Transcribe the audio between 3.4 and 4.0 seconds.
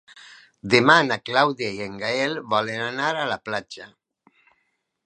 platja.